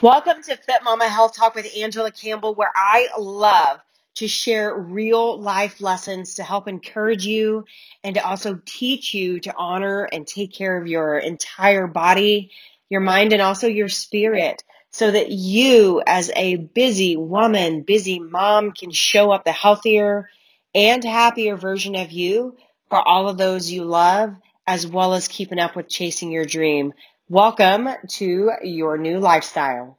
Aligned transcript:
Welcome 0.00 0.44
to 0.44 0.56
Fit 0.56 0.84
Mama 0.84 1.08
Health 1.08 1.34
Talk 1.36 1.56
with 1.56 1.76
Angela 1.76 2.12
Campbell, 2.12 2.54
where 2.54 2.70
I 2.72 3.08
love 3.18 3.80
to 4.14 4.28
share 4.28 4.72
real 4.72 5.40
life 5.40 5.80
lessons 5.80 6.34
to 6.34 6.44
help 6.44 6.68
encourage 6.68 7.26
you 7.26 7.64
and 8.04 8.14
to 8.14 8.24
also 8.24 8.60
teach 8.64 9.12
you 9.12 9.40
to 9.40 9.52
honor 9.56 10.04
and 10.04 10.24
take 10.24 10.52
care 10.52 10.80
of 10.80 10.86
your 10.86 11.18
entire 11.18 11.88
body, 11.88 12.52
your 12.88 13.00
mind, 13.00 13.32
and 13.32 13.42
also 13.42 13.66
your 13.66 13.88
spirit 13.88 14.62
so 14.92 15.10
that 15.10 15.32
you, 15.32 16.00
as 16.06 16.30
a 16.36 16.54
busy 16.54 17.16
woman, 17.16 17.82
busy 17.82 18.20
mom, 18.20 18.70
can 18.70 18.92
show 18.92 19.32
up 19.32 19.44
the 19.44 19.50
healthier 19.50 20.28
and 20.76 21.02
happier 21.02 21.56
version 21.56 21.96
of 21.96 22.12
you 22.12 22.56
for 22.88 23.00
all 23.00 23.28
of 23.28 23.36
those 23.36 23.68
you 23.68 23.84
love, 23.84 24.34
as 24.64 24.86
well 24.86 25.14
as 25.14 25.26
keeping 25.26 25.58
up 25.58 25.74
with 25.74 25.88
chasing 25.88 26.30
your 26.30 26.44
dream. 26.44 26.92
Welcome 27.30 27.90
to 28.20 28.52
your 28.62 28.96
new 28.96 29.18
lifestyle. 29.18 29.98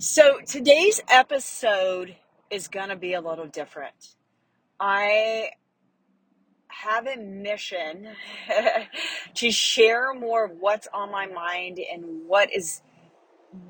So 0.00 0.40
today's 0.46 1.00
episode 1.08 2.14
is 2.50 2.68
going 2.68 2.90
to 2.90 2.96
be 2.96 3.14
a 3.14 3.22
little 3.22 3.46
different. 3.46 4.16
I 4.78 5.52
have 6.68 7.06
a 7.06 7.16
mission 7.16 8.08
to 9.36 9.50
share 9.50 10.12
more 10.12 10.44
of 10.44 10.58
what's 10.60 10.86
on 10.92 11.10
my 11.10 11.26
mind 11.26 11.78
and 11.90 12.26
what 12.26 12.52
is 12.54 12.82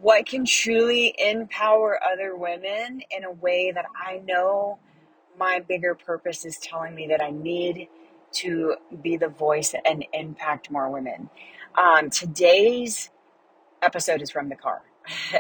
what 0.00 0.26
can 0.26 0.44
truly 0.44 1.14
empower 1.20 2.00
other 2.12 2.36
women 2.36 3.02
in 3.16 3.24
a 3.24 3.30
way 3.32 3.70
that 3.72 3.86
I 3.96 4.22
know 4.26 4.80
my 5.38 5.60
bigger 5.60 5.94
purpose 5.94 6.44
is 6.44 6.58
telling 6.58 6.96
me 6.96 7.06
that 7.08 7.22
I 7.22 7.30
need 7.30 7.88
to 8.32 8.76
be 9.02 9.16
the 9.16 9.28
voice 9.28 9.74
and 9.86 10.04
impact 10.12 10.70
more 10.70 10.90
women. 10.90 11.30
Um, 11.78 12.10
today's 12.10 13.10
episode 13.82 14.20
is 14.20 14.32
from 14.32 14.48
the 14.48 14.56
car. 14.56 14.82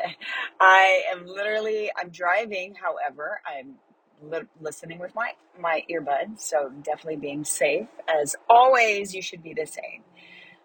I 0.60 1.02
am 1.12 1.26
literally 1.26 1.90
I'm 1.98 2.10
driving, 2.10 2.76
however, 2.76 3.40
I'm 3.44 3.74
li- 4.22 4.46
listening 4.60 5.00
with 5.00 5.16
my 5.16 5.32
my 5.60 5.82
earbuds, 5.90 6.38
so 6.40 6.70
definitely 6.82 7.16
being 7.16 7.44
safe. 7.44 7.88
As 8.08 8.36
always, 8.48 9.14
you 9.14 9.20
should 9.20 9.42
be 9.42 9.52
the 9.52 9.66
same. 9.66 10.04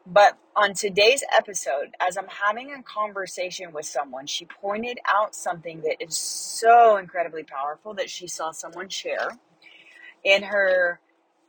But 0.06 0.38
on 0.56 0.75
today's 0.75 1.23
episode, 1.36 1.95
as 2.00 2.17
I'm 2.17 2.28
having 2.28 2.72
a 2.72 2.84
conversation 2.84 3.72
with 3.73 3.86
someone, 3.86 4.28
she 4.28 4.45
pointed 4.45 5.00
out 5.08 5.34
something 5.34 5.81
that 5.81 6.03
is 6.03 6.16
so 6.16 6.97
incredibly 6.97 7.44
powerful 7.44 7.95
that 7.95 8.12
she 8.12 8.28
saw 8.28 8.52
someone 8.52 8.90
share 8.90 9.40
in 10.23 10.44
her 10.44 11.00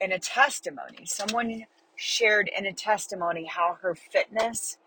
in 0.01 0.13
a 0.13 0.19
testimony. 0.19 1.05
Someone 1.05 1.67
shared 1.97 2.51
in 2.57 2.67
a 2.67 2.73
testimony 2.73 3.47
how 3.47 3.79
her 3.83 3.95
fitness 3.95 4.79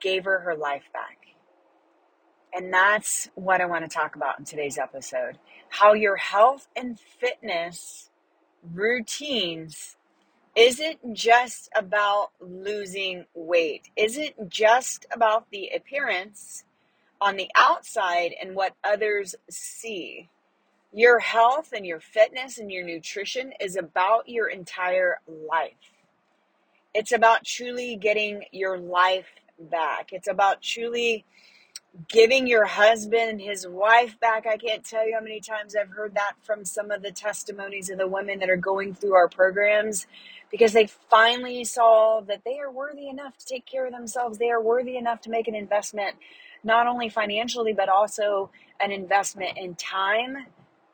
gave 0.00 0.24
her 0.24 0.40
her 0.40 0.54
life 0.54 0.84
back 0.92 1.18
and 2.54 2.72
that's 2.72 3.30
what 3.34 3.60
I 3.60 3.66
want 3.66 3.88
to 3.88 3.94
talk 3.94 4.14
about 4.16 4.38
in 4.38 4.44
today's 4.44 4.78
episode 4.78 5.38
how 5.68 5.94
your 5.94 6.16
health 6.16 6.68
and 6.76 6.98
fitness 6.98 8.10
routines 8.74 9.96
isn't 10.54 11.14
just 11.14 11.70
about 11.74 12.30
losing 12.40 13.24
weight, 13.34 13.90
isn't 13.96 14.50
just 14.50 15.06
about 15.10 15.46
the 15.50 15.70
appearance 15.74 16.64
on 17.20 17.36
the 17.36 17.50
outside 17.56 18.32
and 18.40 18.54
what 18.54 18.74
others 18.84 19.34
see. 19.48 20.28
Your 20.92 21.20
health 21.20 21.72
and 21.74 21.86
your 21.86 22.00
fitness 22.00 22.58
and 22.58 22.70
your 22.70 22.84
nutrition 22.84 23.52
is 23.60 23.76
about 23.76 24.28
your 24.28 24.48
entire 24.48 25.20
life. 25.26 25.91
It's 26.94 27.12
about 27.12 27.44
truly 27.44 27.96
getting 27.96 28.44
your 28.52 28.78
life 28.78 29.28
back. 29.58 30.10
It's 30.12 30.28
about 30.28 30.62
truly 30.62 31.24
giving 32.08 32.46
your 32.46 32.64
husband 32.66 33.30
and 33.30 33.40
his 33.40 33.66
wife 33.66 34.18
back. 34.20 34.46
I 34.46 34.56
can't 34.56 34.84
tell 34.84 35.06
you 35.06 35.14
how 35.14 35.22
many 35.22 35.40
times 35.40 35.74
I've 35.76 35.90
heard 35.90 36.14
that 36.14 36.34
from 36.42 36.64
some 36.64 36.90
of 36.90 37.02
the 37.02 37.10
testimonies 37.12 37.90
of 37.90 37.98
the 37.98 38.06
women 38.06 38.38
that 38.40 38.50
are 38.50 38.56
going 38.56 38.94
through 38.94 39.14
our 39.14 39.28
programs 39.28 40.06
because 40.50 40.72
they 40.72 40.86
finally 41.10 41.64
saw 41.64 42.20
that 42.22 42.42
they 42.44 42.58
are 42.58 42.70
worthy 42.70 43.08
enough 43.08 43.36
to 43.38 43.46
take 43.46 43.66
care 43.66 43.86
of 43.86 43.92
themselves. 43.92 44.38
They 44.38 44.50
are 44.50 44.60
worthy 44.60 44.96
enough 44.96 45.20
to 45.22 45.30
make 45.30 45.48
an 45.48 45.54
investment, 45.54 46.16
not 46.64 46.86
only 46.86 47.08
financially, 47.08 47.72
but 47.72 47.88
also 47.88 48.50
an 48.80 48.92
investment 48.92 49.56
in 49.58 49.74
time 49.74 50.46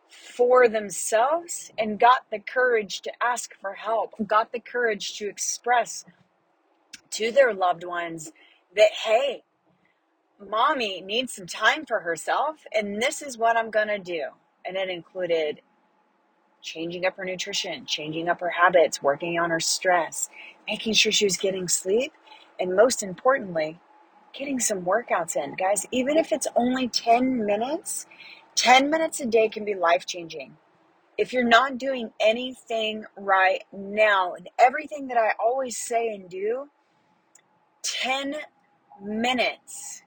for 0.09 0.69
themselves 0.69 1.71
and 1.79 2.01
got 2.01 2.25
the 2.31 2.39
courage 2.39 3.03
to 3.03 3.13
ask 3.23 3.55
for 3.61 3.75
help, 3.75 4.15
got 4.27 4.53
the 4.53 4.61
courage 4.61 5.17
to 5.19 5.29
express 5.29 6.05
to 7.11 7.31
their 7.31 7.55
loved 7.55 7.85
ones 7.85 8.33
that, 8.77 8.91
hey, 9.05 9.43
mommy 10.49 11.01
needs 11.01 11.33
some 11.35 11.47
time 11.47 11.85
for 11.85 12.01
herself, 12.01 12.67
and 12.75 13.03
this 13.03 13.23
is 13.23 13.37
what 13.37 13.57
I'm 13.57 13.71
going 13.71 13.89
to 13.89 13.99
do. 13.99 14.23
And 14.65 14.77
it 14.77 14.89
included 14.89 15.61
changing 16.61 17.07
up 17.07 17.17
her 17.17 17.25
nutrition, 17.25 17.87
changing 17.87 18.29
up 18.29 18.41
her 18.41 18.51
habits, 18.51 19.03
working 19.03 19.39
on 19.39 19.51
her 19.51 19.61
stress, 19.61 20.29
making 20.67 20.93
sure 20.95 21.13
she 21.13 21.25
was 21.25 21.37
getting 21.37 21.69
sleep, 21.69 22.13
and 22.61 22.75
most 22.75 23.03
importantly, 23.03 23.79
getting 24.33 24.61
some 24.61 24.83
workouts 24.83 25.37
in. 25.37 25.55
Guys, 25.55 25.87
even 25.91 26.17
if 26.17 26.33
it's 26.33 26.47
only 26.57 26.89
10 26.89 27.45
minutes, 27.47 28.07
10 28.59 28.91
minutes 28.91 29.21
a 29.21 29.27
day 29.27 29.49
can 29.49 29.65
be 29.65 29.75
life 29.75 30.05
changing. 30.05 30.57
If 31.17 31.33
you're 31.33 31.45
not 31.45 31.79
doing 31.79 32.11
anything 32.19 33.05
right 33.17 33.63
now, 33.73 34.35
and 34.35 34.49
everything 34.59 35.07
that 35.09 35.17
I 35.17 35.35
always 35.39 35.77
say 35.77 36.09
and 36.09 36.29
do, 36.29 36.69
10 37.83 38.35
minutes 39.01 40.03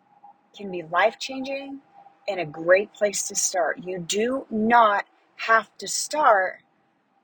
can 0.53 0.69
be 0.69 0.83
life 0.83 1.17
changing 1.17 1.79
and 2.27 2.41
a 2.41 2.45
great 2.45 2.93
place 2.93 3.25
to 3.29 3.35
start. 3.35 3.85
You 3.85 3.99
do 3.99 4.45
not 4.49 5.05
have 5.37 5.69
to 5.77 5.87
start 5.87 6.59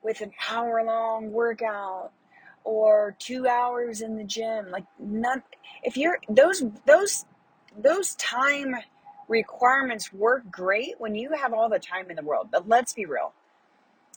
with 0.01 0.21
an 0.21 0.31
hour 0.49 0.81
long 0.81 1.33
workout 1.33 2.11
or 2.63 3.17
two 3.19 3.47
hours 3.47 3.99
in 3.99 4.15
the 4.15 4.23
gym. 4.23 4.71
Like 4.71 4.85
none 4.97 5.43
if 5.83 5.97
you're 5.97 6.19
those 6.29 6.63
those 6.85 7.25
those 7.77 8.15
time 8.15 8.77
requirements 9.27 10.13
work 10.13 10.49
great 10.51 10.95
when 10.99 11.15
you 11.15 11.31
have 11.31 11.53
all 11.53 11.69
the 11.69 11.79
time 11.79 12.09
in 12.09 12.15
the 12.15 12.23
world. 12.23 12.49
But 12.51 12.67
let's 12.67 12.93
be 12.93 13.05
real. 13.05 13.33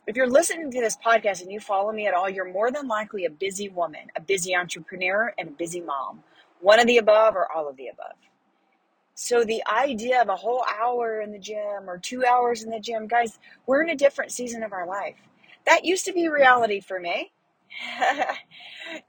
If 0.06 0.16
you're 0.16 0.28
listening 0.28 0.70
to 0.70 0.80
this 0.80 0.96
podcast 0.96 1.42
and 1.42 1.52
you 1.52 1.60
follow 1.60 1.92
me 1.92 2.06
at 2.06 2.14
all, 2.14 2.28
you're 2.28 2.50
more 2.50 2.70
than 2.70 2.88
likely 2.88 3.24
a 3.24 3.30
busy 3.30 3.68
woman, 3.68 4.10
a 4.16 4.20
busy 4.20 4.54
entrepreneur, 4.56 5.34
and 5.38 5.48
a 5.48 5.52
busy 5.52 5.80
mom. 5.80 6.22
One 6.60 6.80
of 6.80 6.86
the 6.86 6.98
above 6.98 7.36
or 7.36 7.50
all 7.52 7.68
of 7.68 7.76
the 7.76 7.88
above. 7.88 8.16
So 9.14 9.44
the 9.44 9.62
idea 9.70 10.22
of 10.22 10.28
a 10.30 10.36
whole 10.36 10.64
hour 10.80 11.20
in 11.20 11.32
the 11.32 11.38
gym 11.38 11.88
or 11.88 11.98
two 11.98 12.24
hours 12.24 12.62
in 12.62 12.70
the 12.70 12.80
gym, 12.80 13.06
guys, 13.06 13.38
we're 13.66 13.82
in 13.82 13.90
a 13.90 13.96
different 13.96 14.32
season 14.32 14.62
of 14.62 14.72
our 14.72 14.86
life. 14.86 15.16
That 15.66 15.84
used 15.84 16.06
to 16.06 16.12
be 16.12 16.28
reality 16.28 16.80
for 16.80 16.98
me. 16.98 17.30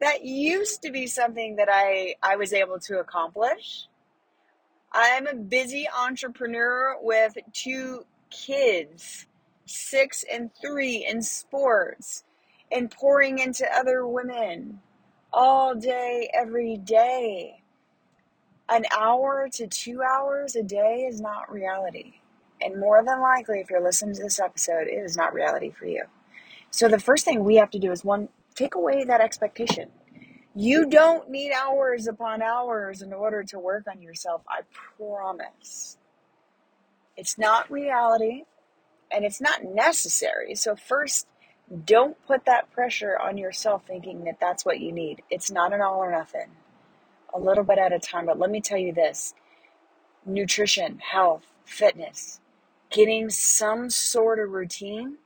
that 0.01 0.25
used 0.25 0.81
to 0.81 0.91
be 0.91 1.07
something 1.07 1.55
that 1.55 1.69
I, 1.71 2.15
I 2.21 2.35
was 2.35 2.53
able 2.53 2.79
to 2.79 2.99
accomplish. 2.99 3.87
I'm 4.93 5.27
a 5.27 5.35
busy 5.35 5.87
entrepreneur 5.89 6.97
with 7.01 7.37
two 7.53 8.05
kids, 8.29 9.27
six 9.65 10.25
and 10.31 10.51
three 10.61 11.05
in 11.09 11.21
sports, 11.21 12.23
and 12.71 12.91
pouring 12.91 13.39
into 13.39 13.65
other 13.73 14.07
women 14.07 14.79
all 15.33 15.75
day, 15.75 16.29
every 16.33 16.77
day 16.77 17.61
an 18.71 18.85
hour 18.97 19.49
to 19.53 19.67
two 19.67 20.01
hours 20.01 20.55
a 20.55 20.63
day 20.63 21.05
is 21.07 21.19
not 21.19 21.51
reality. 21.51 22.13
And 22.61 22.79
more 22.79 23.03
than 23.03 23.19
likely, 23.21 23.59
if 23.59 23.69
you're 23.69 23.83
listening 23.83 24.15
to 24.15 24.23
this 24.23 24.39
episode, 24.39 24.87
it 24.87 25.03
is 25.03 25.17
not 25.17 25.33
reality 25.33 25.71
for 25.71 25.85
you. 25.85 26.05
So 26.69 26.87
the 26.87 26.99
first 26.99 27.25
thing 27.25 27.43
we 27.43 27.57
have 27.57 27.71
to 27.71 27.79
do 27.79 27.91
is 27.91 28.05
one, 28.05 28.29
take 28.55 28.75
away 28.75 29.03
that 29.03 29.19
expectation. 29.19 29.89
You 30.55 30.85
don't 30.89 31.29
need 31.29 31.53
hours 31.53 32.07
upon 32.07 32.41
hours 32.41 33.01
in 33.01 33.13
order 33.13 33.43
to 33.43 33.59
work 33.59 33.85
on 33.89 34.01
yourself. 34.01 34.41
I 34.49 34.61
promise. 34.97 35.97
It's 37.17 37.37
not 37.37 37.71
reality 37.71 38.43
and 39.11 39.25
it's 39.25 39.41
not 39.41 39.63
necessary. 39.63 40.55
So, 40.55 40.75
first, 40.75 41.27
don't 41.85 42.17
put 42.27 42.45
that 42.45 42.71
pressure 42.71 43.17
on 43.17 43.37
yourself 43.37 43.83
thinking 43.87 44.25
that 44.25 44.39
that's 44.41 44.65
what 44.65 44.79
you 44.81 44.91
need. 44.91 45.23
It's 45.29 45.51
not 45.51 45.73
an 45.73 45.81
all 45.81 45.99
or 45.99 46.11
nothing 46.11 46.47
a 47.33 47.39
little 47.39 47.63
bit 47.63 47.77
at 47.77 47.93
a 47.93 47.99
time. 47.99 48.25
But 48.25 48.39
let 48.39 48.51
me 48.51 48.61
tell 48.61 48.77
you 48.77 48.93
this 48.93 49.33
nutrition, 50.25 50.99
health, 50.99 51.45
fitness, 51.65 52.41
getting 52.89 53.29
some 53.29 53.89
sort 53.89 54.39
of 54.39 54.51
routine. 54.51 55.17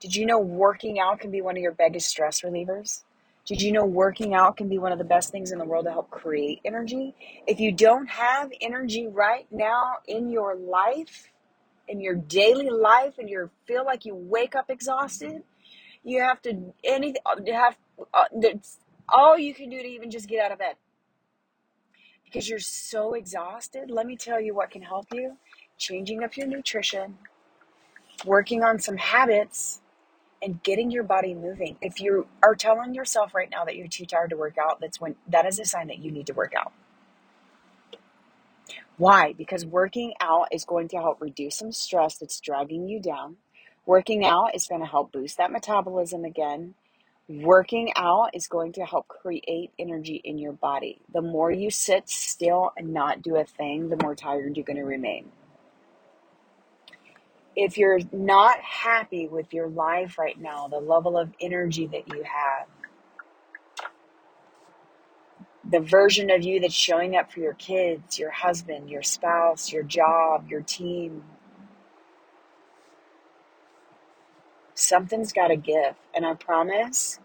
Did 0.00 0.14
you 0.14 0.26
know 0.26 0.38
working 0.38 1.00
out 1.00 1.20
can 1.20 1.30
be 1.30 1.40
one 1.40 1.56
of 1.56 1.62
your 1.62 1.72
biggest 1.72 2.08
stress 2.08 2.42
relievers? 2.42 3.04
Did 3.48 3.62
you 3.62 3.72
know 3.72 3.86
working 3.86 4.34
out 4.34 4.58
can 4.58 4.68
be 4.68 4.76
one 4.76 4.92
of 4.92 4.98
the 4.98 5.04
best 5.04 5.32
things 5.32 5.52
in 5.52 5.58
the 5.58 5.64
world 5.64 5.86
to 5.86 5.90
help 5.90 6.10
create 6.10 6.60
energy? 6.66 7.14
If 7.46 7.60
you 7.60 7.72
don't 7.72 8.06
have 8.06 8.52
energy 8.60 9.06
right 9.06 9.46
now 9.50 9.94
in 10.06 10.28
your 10.28 10.54
life, 10.54 11.28
in 11.88 11.98
your 12.02 12.14
daily 12.14 12.68
life, 12.68 13.14
and 13.18 13.30
you 13.30 13.48
feel 13.66 13.86
like 13.86 14.04
you 14.04 14.14
wake 14.14 14.54
up 14.54 14.68
exhausted, 14.68 15.44
you 16.04 16.20
have 16.20 16.42
to 16.42 16.74
anything 16.84 17.22
have 17.50 17.78
uh, 18.12 18.24
all 19.08 19.38
you 19.38 19.54
can 19.54 19.70
do 19.70 19.78
to 19.78 19.88
even 19.88 20.10
just 20.10 20.28
get 20.28 20.44
out 20.44 20.52
of 20.52 20.58
bed 20.58 20.74
because 22.28 22.50
you're 22.50 22.58
so 22.58 23.14
exhausted, 23.14 23.90
let 23.90 24.06
me 24.06 24.14
tell 24.14 24.38
you 24.38 24.54
what 24.54 24.70
can 24.70 24.82
help 24.82 25.06
you 25.14 25.38
changing 25.78 26.22
up 26.22 26.36
your 26.36 26.46
nutrition, 26.46 27.16
working 28.26 28.62
on 28.62 28.78
some 28.78 28.98
habits, 28.98 29.80
and 30.42 30.62
getting 30.62 30.90
your 30.90 31.02
body 31.02 31.34
moving. 31.34 31.76
If 31.80 32.00
you 32.00 32.26
are 32.42 32.54
telling 32.54 32.94
yourself 32.94 33.34
right 33.34 33.50
now 33.50 33.64
that 33.64 33.76
you're 33.76 33.88
too 33.88 34.06
tired 34.06 34.30
to 34.30 34.36
work 34.36 34.56
out, 34.58 34.80
that's 34.80 35.00
when 35.00 35.16
that 35.28 35.46
is 35.46 35.58
a 35.58 35.64
sign 35.64 35.88
that 35.88 35.98
you 35.98 36.10
need 36.10 36.26
to 36.26 36.34
work 36.34 36.52
out. 36.56 36.72
Why? 38.96 39.32
Because 39.32 39.64
working 39.64 40.14
out 40.20 40.48
is 40.52 40.64
going 40.64 40.88
to 40.88 40.96
help 40.96 41.20
reduce 41.20 41.56
some 41.56 41.72
stress 41.72 42.18
that's 42.18 42.40
dragging 42.40 42.88
you 42.88 43.00
down. 43.00 43.36
Working 43.86 44.24
out 44.24 44.54
is 44.54 44.66
going 44.66 44.80
to 44.80 44.86
help 44.86 45.12
boost 45.12 45.38
that 45.38 45.52
metabolism 45.52 46.24
again. 46.24 46.74
Working 47.28 47.92
out 47.94 48.30
is 48.34 48.48
going 48.48 48.72
to 48.72 48.84
help 48.84 49.06
create 49.06 49.70
energy 49.78 50.20
in 50.24 50.38
your 50.38 50.52
body. 50.52 51.00
The 51.12 51.22
more 51.22 51.50
you 51.50 51.70
sit 51.70 52.08
still 52.08 52.72
and 52.76 52.92
not 52.92 53.22
do 53.22 53.36
a 53.36 53.44
thing, 53.44 53.88
the 53.88 53.98
more 54.02 54.14
tired 54.14 54.56
you're 54.56 54.64
going 54.64 54.78
to 54.78 54.84
remain. 54.84 55.30
If 57.60 57.76
you're 57.76 57.98
not 58.12 58.60
happy 58.60 59.26
with 59.26 59.52
your 59.52 59.68
life 59.68 60.16
right 60.16 60.38
now, 60.40 60.68
the 60.68 60.78
level 60.78 61.18
of 61.18 61.32
energy 61.40 61.88
that 61.88 62.06
you 62.06 62.22
have, 62.22 62.68
the 65.68 65.80
version 65.80 66.30
of 66.30 66.44
you 66.44 66.60
that's 66.60 66.72
showing 66.72 67.16
up 67.16 67.32
for 67.32 67.40
your 67.40 67.54
kids, 67.54 68.16
your 68.16 68.30
husband, 68.30 68.88
your 68.88 69.02
spouse, 69.02 69.72
your 69.72 69.82
job, 69.82 70.48
your 70.48 70.60
team, 70.60 71.24
something's 74.74 75.32
got 75.32 75.48
to 75.48 75.56
give. 75.56 75.96
And 76.14 76.24
I 76.24 76.34
promise 76.34 77.18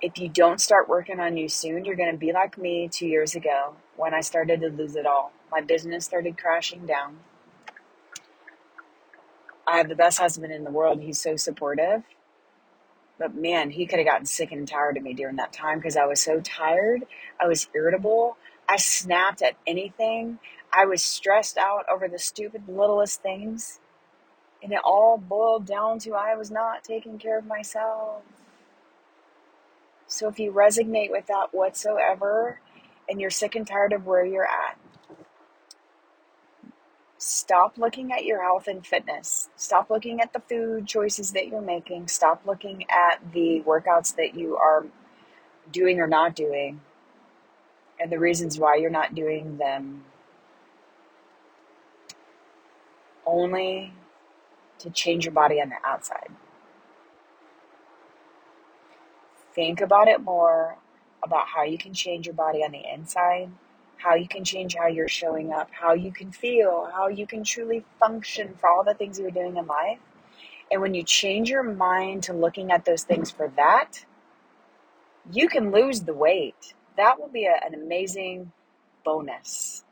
if 0.00 0.18
you 0.18 0.28
don't 0.28 0.60
start 0.60 0.88
working 0.88 1.18
on 1.18 1.36
you 1.36 1.48
soon, 1.48 1.84
you're 1.84 1.96
going 1.96 2.12
to 2.12 2.16
be 2.18 2.32
like 2.32 2.56
me 2.58 2.88
two 2.88 3.08
years 3.08 3.34
ago 3.34 3.74
when 3.96 4.14
I 4.14 4.20
started 4.20 4.60
to 4.60 4.68
lose 4.68 4.94
it 4.94 5.04
all. 5.04 5.32
My 5.50 5.62
business 5.62 6.04
started 6.04 6.38
crashing 6.38 6.86
down. 6.86 7.18
I 9.66 9.78
have 9.78 9.88
the 9.88 9.96
best 9.96 10.18
husband 10.18 10.52
in 10.52 10.64
the 10.64 10.70
world. 10.70 11.00
He's 11.00 11.20
so 11.20 11.36
supportive. 11.36 12.02
But 13.18 13.34
man, 13.34 13.70
he 13.70 13.86
could 13.86 13.98
have 13.98 14.06
gotten 14.06 14.26
sick 14.26 14.52
and 14.52 14.68
tired 14.68 14.96
of 14.96 15.02
me 15.02 15.14
during 15.14 15.36
that 15.36 15.52
time 15.52 15.78
because 15.78 15.96
I 15.96 16.04
was 16.04 16.22
so 16.22 16.40
tired. 16.40 17.04
I 17.40 17.46
was 17.46 17.68
irritable. 17.74 18.36
I 18.68 18.76
snapped 18.76 19.42
at 19.42 19.56
anything. 19.66 20.38
I 20.72 20.84
was 20.84 21.02
stressed 21.02 21.56
out 21.56 21.86
over 21.90 22.08
the 22.08 22.18
stupid 22.18 22.68
littlest 22.68 23.22
things. 23.22 23.80
And 24.62 24.72
it 24.72 24.80
all 24.84 25.18
boiled 25.18 25.66
down 25.66 25.98
to 26.00 26.12
I 26.12 26.34
was 26.34 26.50
not 26.50 26.84
taking 26.84 27.18
care 27.18 27.38
of 27.38 27.46
myself. 27.46 28.22
So 30.06 30.28
if 30.28 30.38
you 30.38 30.52
resonate 30.52 31.10
with 31.10 31.26
that 31.26 31.48
whatsoever 31.52 32.60
and 33.08 33.20
you're 33.20 33.30
sick 33.30 33.54
and 33.54 33.66
tired 33.66 33.92
of 33.92 34.06
where 34.06 34.24
you're 34.24 34.46
at, 34.46 34.78
stop 37.26 37.76
looking 37.76 38.12
at 38.12 38.24
your 38.24 38.42
health 38.42 38.68
and 38.68 38.86
fitness. 38.86 39.48
Stop 39.56 39.90
looking 39.90 40.20
at 40.20 40.32
the 40.32 40.40
food 40.40 40.86
choices 40.86 41.32
that 41.32 41.48
you're 41.48 41.60
making. 41.60 42.06
Stop 42.06 42.42
looking 42.46 42.84
at 42.88 43.32
the 43.32 43.62
workouts 43.66 44.14
that 44.14 44.34
you 44.34 44.56
are 44.56 44.86
doing 45.72 46.00
or 46.00 46.06
not 46.06 46.36
doing 46.36 46.80
and 47.98 48.12
the 48.12 48.18
reasons 48.18 48.58
why 48.58 48.76
you're 48.76 48.90
not 48.90 49.14
doing 49.14 49.56
them. 49.56 50.04
Only 53.26 53.92
to 54.78 54.90
change 54.90 55.24
your 55.24 55.34
body 55.34 55.60
on 55.60 55.70
the 55.70 55.76
outside. 55.84 56.30
Think 59.52 59.80
about 59.80 60.06
it 60.06 60.20
more 60.20 60.76
about 61.24 61.48
how 61.48 61.64
you 61.64 61.78
can 61.78 61.92
change 61.92 62.26
your 62.26 62.34
body 62.34 62.62
on 62.62 62.70
the 62.70 62.82
inside, 62.92 63.50
how 64.06 64.14
you 64.14 64.28
can 64.28 64.44
change 64.44 64.76
how 64.76 64.86
you're 64.86 65.08
showing 65.08 65.52
up, 65.52 65.68
how 65.72 65.92
you 65.92 66.12
can 66.12 66.30
feel, 66.30 66.88
how 66.94 67.08
you 67.08 67.26
can 67.26 67.42
truly 67.42 67.84
function 67.98 68.54
for 68.60 68.70
all 68.70 68.84
the 68.84 68.94
things 68.94 69.18
you're 69.18 69.32
doing 69.32 69.56
in 69.56 69.66
life. 69.66 69.98
And 70.70 70.80
when 70.80 70.94
you 70.94 71.02
change 71.02 71.50
your 71.50 71.64
mind 71.64 72.22
to 72.24 72.32
looking 72.32 72.70
at 72.70 72.84
those 72.84 73.02
things 73.02 73.32
for 73.32 73.52
that, 73.56 74.04
you 75.32 75.48
can 75.48 75.72
lose 75.72 76.02
the 76.02 76.14
weight. 76.14 76.74
That 76.96 77.18
will 77.18 77.28
be 77.28 77.46
a, 77.46 77.66
an 77.66 77.74
amazing 77.74 78.52
bonus. 79.04 79.82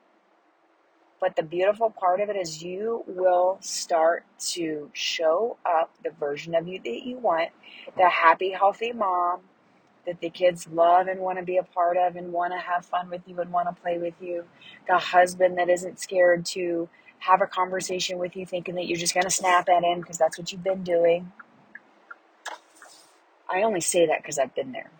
But 1.20 1.34
the 1.34 1.42
beautiful 1.42 1.90
part 1.90 2.20
of 2.20 2.28
it 2.30 2.36
is 2.36 2.62
you 2.62 3.02
will 3.08 3.58
start 3.60 4.24
to 4.52 4.90
show 4.92 5.56
up 5.66 5.90
the 6.04 6.10
version 6.10 6.54
of 6.54 6.68
you 6.68 6.78
that 6.84 7.02
you 7.04 7.18
want, 7.18 7.50
the 7.96 8.08
happy, 8.08 8.50
healthy 8.50 8.92
mom 8.92 9.40
that 10.06 10.20
the 10.20 10.30
kids 10.30 10.66
love 10.68 11.06
and 11.06 11.20
want 11.20 11.38
to 11.38 11.44
be 11.44 11.56
a 11.56 11.62
part 11.62 11.96
of 11.96 12.16
and 12.16 12.32
want 12.32 12.52
to 12.52 12.58
have 12.58 12.84
fun 12.84 13.10
with 13.10 13.22
you 13.26 13.38
and 13.40 13.50
want 13.50 13.68
to 13.68 13.82
play 13.82 13.98
with 13.98 14.14
you, 14.20 14.44
the 14.86 14.98
husband 14.98 15.58
that 15.58 15.68
isn't 15.68 16.00
scared 16.00 16.44
to 16.46 16.88
have 17.18 17.40
a 17.40 17.46
conversation 17.46 18.18
with 18.18 18.36
you 18.36 18.44
thinking 18.44 18.74
that 18.74 18.86
you're 18.86 18.98
just 18.98 19.14
going 19.14 19.24
to 19.24 19.30
snap 19.30 19.68
at 19.68 19.82
him 19.82 20.00
because 20.00 20.18
that's 20.18 20.38
what 20.38 20.52
you've 20.52 20.64
been 20.64 20.82
doing. 20.82 21.32
I 23.48 23.62
only 23.62 23.80
say 23.80 24.06
that 24.06 24.22
because 24.22 24.38
I've 24.38 24.54
been 24.54 24.72
there. 24.72 24.90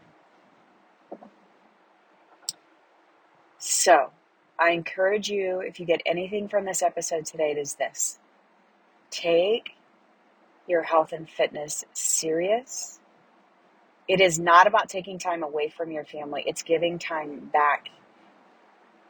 So, 3.59 4.11
I 4.59 4.71
encourage 4.71 5.29
you, 5.29 5.61
if 5.61 5.81
you 5.81 5.87
get 5.87 6.01
anything 6.07 6.49
from 6.49 6.65
this 6.65 6.83
episode 6.83 7.27
today, 7.27 7.51
it 7.51 7.59
is 7.59 7.75
this 7.75 8.19
take 9.11 9.73
your 10.67 10.83
health 10.83 11.13
and 11.13 11.29
fitness 11.29 11.85
serious. 11.93 13.01
It 14.07 14.21
is 14.21 14.39
not 14.39 14.67
about 14.67 14.89
taking 14.89 15.19
time 15.19 15.43
away 15.43 15.69
from 15.71 15.91
your 15.91 16.05
family, 16.05 16.45
it's 16.47 16.63
giving 16.63 16.99
time 16.99 17.51
back. 17.53 17.89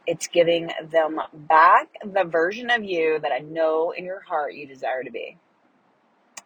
It's 0.07 0.27
giving 0.27 0.69
them 0.91 1.19
back 1.33 1.89
the 2.03 2.23
version 2.23 2.69
of 2.69 2.83
you 2.83 3.17
that 3.19 3.31
I 3.31 3.39
know 3.39 3.89
in 3.89 4.05
your 4.05 4.19
heart 4.21 4.53
you 4.53 4.67
desire 4.67 5.03
to 5.03 5.09
be. 5.09 5.37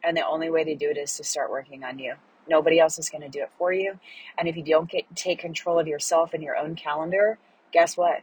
And 0.02 0.16
the 0.16 0.26
only 0.26 0.50
way 0.50 0.64
to 0.64 0.76
do 0.76 0.90
it 0.90 0.98
is 0.98 1.18
to 1.18 1.26
start 1.26 1.52
working 1.52 1.84
on 1.84 2.00
you. 2.00 2.14
Nobody 2.48 2.80
else 2.80 2.98
is 2.98 3.10
going 3.10 3.22
to 3.22 3.30
do 3.30 3.42
it 3.42 3.52
for 3.58 3.74
you. 3.74 4.00
And 4.38 4.48
if 4.48 4.56
you 4.56 4.64
don't 4.64 4.90
get, 4.90 5.04
take 5.14 5.40
control 5.40 5.78
of 5.78 5.88
yourself 5.88 6.34
and 6.34 6.42
your 6.42 6.56
own 6.56 6.76
calendar, 6.76 7.38
guess 7.74 7.98
what? 7.98 8.22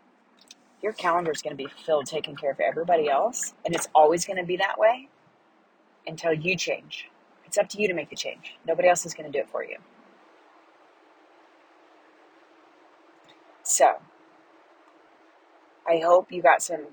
Your 0.82 0.92
calendar 0.92 1.30
is 1.30 1.42
going 1.42 1.56
to 1.56 1.62
be 1.62 1.70
filled 1.84 2.06
taking 2.06 2.34
care 2.34 2.50
of 2.50 2.58
everybody 2.58 3.08
else. 3.08 3.54
And 3.64 3.74
it's 3.74 3.88
always 3.94 4.24
going 4.24 4.38
to 4.38 4.44
be 4.44 4.56
that 4.56 4.78
way 4.78 5.08
until 6.06 6.32
you 6.32 6.56
change. 6.56 7.10
It's 7.44 7.58
up 7.58 7.68
to 7.70 7.80
you 7.80 7.88
to 7.88 7.94
make 7.94 8.10
the 8.10 8.16
change. 8.16 8.56
Nobody 8.66 8.88
else 8.88 9.04
is 9.04 9.14
going 9.14 9.30
to 9.30 9.38
do 9.38 9.42
it 9.42 9.50
for 9.50 9.62
you. 9.62 9.76
So, 13.68 13.96
I 15.88 15.98
hope 15.98 16.30
you 16.30 16.40
got 16.40 16.62
some 16.62 16.86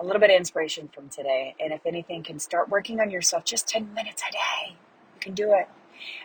a 0.00 0.04
little 0.04 0.18
bit 0.18 0.30
of 0.30 0.36
inspiration 0.36 0.88
from 0.92 1.08
today. 1.08 1.54
And 1.60 1.72
if 1.72 1.86
anything, 1.86 2.24
can 2.24 2.40
start 2.40 2.68
working 2.68 2.98
on 2.98 3.08
yourself 3.08 3.44
just 3.44 3.68
10 3.68 3.94
minutes 3.94 4.20
a 4.28 4.32
day. 4.32 4.76
You 5.14 5.20
can 5.20 5.34
do 5.34 5.52
it. 5.52 5.68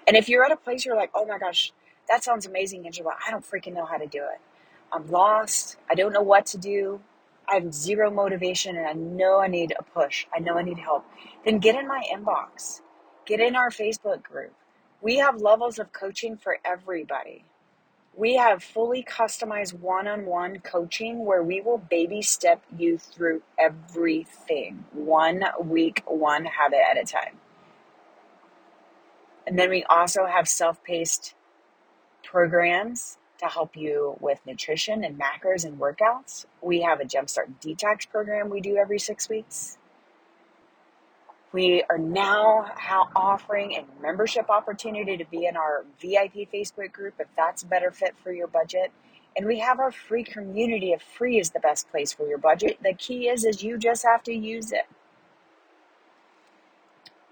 And 0.08 0.18
if 0.18 0.30
you're 0.30 0.44
at 0.44 0.52
a 0.52 0.56
place 0.56 0.84
you're 0.84 0.96
like, 0.96 1.12
oh 1.14 1.28
my 1.28 1.38
gosh, 1.38 1.74
that 2.08 2.24
sounds 2.24 2.48
amazing, 2.48 2.88
Angela, 2.88 3.12
I 3.26 3.30
don't 3.30 3.46
freaking 3.46 3.76
know 3.76 3.86
how 3.86 3.98
to 3.98 4.08
do 4.08 4.24
it. 4.24 4.42
I'm 4.92 5.12
lost. 5.12 5.78
I 5.92 5.94
don't 5.94 6.12
know 6.12 6.24
what 6.24 6.48
to 6.48 6.58
do. 6.58 7.00
I 7.48 7.54
have 7.54 7.72
zero 7.72 8.10
motivation 8.10 8.78
and 8.78 8.88
I 8.88 8.94
know 8.94 9.40
I 9.40 9.48
need 9.48 9.76
a 9.78 9.84
push. 9.84 10.26
I 10.36 10.40
know 10.40 10.58
I 10.58 10.64
need 10.64 10.80
help. 10.80 11.06
Then 11.46 11.60
get 11.60 11.76
in 11.76 11.88
my 11.88 12.04
inbox. 12.12 12.82
Get 13.28 13.40
in 13.40 13.56
our 13.56 13.70
Facebook 13.70 14.24
group. 14.24 14.56
We 15.04 15.18
have 15.18 15.40
levels 15.40 15.78
of 15.78 15.94
coaching 15.94 16.36
for 16.36 16.58
everybody. 16.66 17.46
We 18.18 18.38
have 18.38 18.64
fully 18.64 19.04
customized 19.04 19.76
one 19.76 20.08
on 20.08 20.26
one 20.26 20.60
coaching 20.62 21.24
where 21.24 21.44
we 21.44 21.62
will 21.62 21.78
baby 21.78 22.24
step 22.24 22.64
you 22.76 22.98
through 22.98 23.44
everything, 23.60 24.86
one 24.92 25.44
week, 25.64 26.02
one 26.08 26.46
habit 26.46 26.80
at 26.90 26.98
a 26.98 27.06
time. 27.06 27.38
And 29.46 29.58
then 29.58 29.70
we 29.70 29.84
also 29.84 30.26
have 30.26 30.48
self 30.48 30.84
paced 30.84 31.36
programs 32.24 33.20
to 33.38 33.46
help 33.46 33.78
you 33.78 34.18
with 34.20 34.40
nutrition 34.48 35.04
and 35.04 35.20
macros 35.20 35.64
and 35.64 35.80
workouts. 35.80 36.46
We 36.60 36.82
have 36.82 37.00
a 37.00 37.06
Jumpstart 37.06 37.62
Detox 37.62 38.10
program 38.10 38.50
we 38.50 38.62
do 38.62 38.78
every 38.78 38.98
six 38.98 39.30
weeks. 39.30 39.78
We 41.58 41.84
are 41.90 41.98
now 41.98 42.72
offering 43.16 43.74
a 43.74 43.84
membership 44.00 44.48
opportunity 44.48 45.18
to 45.18 45.26
be 45.26 45.48
in 45.48 45.58
our 45.58 45.86
VIP 46.00 46.52
Facebook 46.54 46.92
group 46.92 47.16
if 47.18 47.26
that's 47.36 47.64
a 47.64 47.66
better 47.66 47.90
fit 47.90 48.14
for 48.24 48.32
your 48.32 48.46
budget. 48.46 48.92
And 49.36 49.48
we 49.48 49.58
have 49.58 49.80
our 49.80 49.92
free 49.92 50.24
community 50.24 50.92
if 50.92 51.02
free 51.02 51.40
is 51.40 51.50
the 51.50 51.60
best 51.60 51.90
place 51.90 52.14
for 52.14 52.28
your 52.28 52.38
budget. 52.38 52.78
The 52.84 52.94
key 52.94 53.28
is 53.28 53.44
is 53.44 53.64
you 53.64 53.80
just 53.80 54.04
have 54.04 54.22
to 54.26 54.34
use 54.34 54.72
it. 54.72 54.86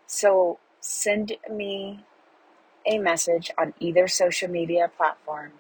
So 0.08 0.58
send 0.80 1.34
me 1.48 2.04
a 2.84 2.98
message 2.98 3.52
on 3.60 3.76
either 3.80 4.08
social 4.08 4.50
media 4.50 4.90
platform 4.98 5.52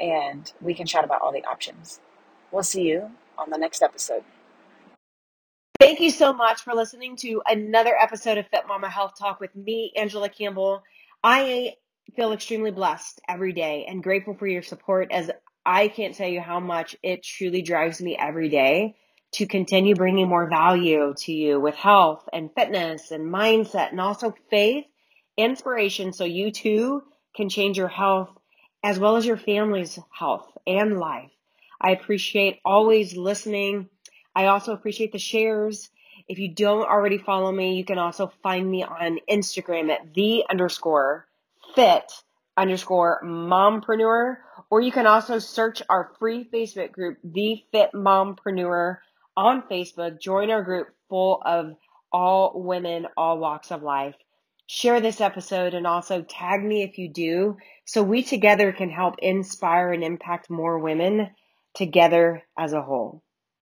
and 0.00 0.52
we 0.60 0.74
can 0.74 0.84
chat 0.84 1.04
about 1.04 1.22
all 1.22 1.30
the 1.30 1.44
options. 1.44 2.00
We'll 2.50 2.64
see 2.64 2.88
you 2.88 3.12
on 3.38 3.50
the 3.50 3.58
next 3.58 3.82
episode. 3.82 4.24
Thank 5.94 6.02
you 6.02 6.10
so 6.10 6.32
much 6.32 6.62
for 6.62 6.74
listening 6.74 7.14
to 7.18 7.40
another 7.46 7.94
episode 7.96 8.36
of 8.36 8.48
Fit 8.48 8.66
Mama 8.66 8.90
Health 8.90 9.12
Talk 9.16 9.38
with 9.38 9.54
me, 9.54 9.92
Angela 9.94 10.28
Campbell. 10.28 10.82
I 11.22 11.76
feel 12.16 12.32
extremely 12.32 12.72
blessed 12.72 13.20
every 13.28 13.52
day 13.52 13.86
and 13.88 14.02
grateful 14.02 14.34
for 14.34 14.48
your 14.48 14.64
support 14.64 15.12
as 15.12 15.30
I 15.64 15.86
can't 15.86 16.12
tell 16.12 16.26
you 16.26 16.40
how 16.40 16.58
much 16.58 16.96
it 17.04 17.22
truly 17.22 17.62
drives 17.62 18.02
me 18.02 18.16
every 18.18 18.48
day 18.48 18.96
to 19.34 19.46
continue 19.46 19.94
bringing 19.94 20.26
more 20.26 20.50
value 20.50 21.14
to 21.16 21.32
you 21.32 21.60
with 21.60 21.76
health 21.76 22.28
and 22.32 22.50
fitness 22.56 23.12
and 23.12 23.32
mindset 23.32 23.92
and 23.92 24.00
also 24.00 24.34
faith, 24.50 24.86
inspiration, 25.36 26.12
so 26.12 26.24
you 26.24 26.50
too 26.50 27.04
can 27.36 27.48
change 27.48 27.78
your 27.78 27.86
health 27.86 28.36
as 28.82 28.98
well 28.98 29.14
as 29.16 29.24
your 29.24 29.36
family's 29.36 29.96
health 30.10 30.50
and 30.66 30.98
life. 30.98 31.30
I 31.80 31.92
appreciate 31.92 32.58
always 32.64 33.16
listening. 33.16 33.90
I 34.34 34.46
also 34.46 34.72
appreciate 34.72 35.12
the 35.12 35.18
shares. 35.18 35.90
If 36.28 36.38
you 36.38 36.54
don't 36.54 36.88
already 36.88 37.18
follow 37.18 37.52
me, 37.52 37.76
you 37.76 37.84
can 37.84 37.98
also 37.98 38.32
find 38.42 38.68
me 38.68 38.82
on 38.82 39.18
Instagram 39.30 39.90
at 39.90 40.14
the 40.14 40.44
underscore 40.48 41.26
fit 41.74 42.10
underscore 42.56 43.20
mompreneur, 43.24 44.36
or 44.70 44.80
you 44.80 44.92
can 44.92 45.06
also 45.06 45.38
search 45.38 45.82
our 45.88 46.12
free 46.18 46.48
Facebook 46.52 46.92
group, 46.92 47.18
The 47.24 47.64
Fit 47.72 47.90
Mompreneur 47.94 48.98
on 49.36 49.62
Facebook. 49.62 50.20
Join 50.20 50.50
our 50.50 50.62
group 50.62 50.88
full 51.08 51.42
of 51.44 51.74
all 52.12 52.52
women, 52.54 53.06
all 53.16 53.38
walks 53.38 53.70
of 53.70 53.82
life. 53.82 54.14
Share 54.66 55.00
this 55.00 55.20
episode 55.20 55.74
and 55.74 55.86
also 55.86 56.22
tag 56.22 56.64
me 56.64 56.82
if 56.82 56.96
you 56.96 57.08
do 57.08 57.58
so 57.84 58.02
we 58.02 58.22
together 58.22 58.72
can 58.72 58.88
help 58.88 59.16
inspire 59.18 59.92
and 59.92 60.02
impact 60.02 60.48
more 60.48 60.78
women 60.78 61.30
together 61.74 62.42
as 62.58 62.72
a 62.72 62.80
whole. 62.80 63.22